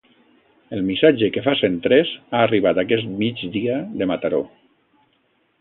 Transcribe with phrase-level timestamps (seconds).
[0.77, 4.45] El missatge que fa cent tres ha arribat aquest migdia de Mataró.